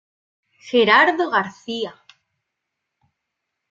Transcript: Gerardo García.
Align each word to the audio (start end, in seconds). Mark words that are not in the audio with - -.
Gerardo 0.71 1.29
García. 1.29 1.91